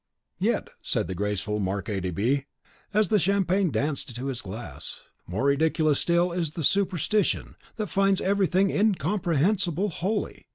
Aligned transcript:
"Yet," 0.39 0.69
said 0.81 1.07
the 1.07 1.13
graceful 1.13 1.59
Marquis 1.59 1.99
de, 1.99 2.47
as 2.91 3.09
the 3.09 3.19
champagne 3.19 3.69
danced 3.69 4.15
to 4.15 4.25
his 4.25 4.41
glass, 4.41 5.01
"more 5.27 5.45
ridiculous 5.45 5.99
still 5.99 6.31
is 6.31 6.53
the 6.53 6.63
superstition 6.63 7.55
that 7.75 7.85
finds 7.85 8.19
everything 8.19 8.71
incomprehensible 8.71 9.89
holy! 9.89 10.47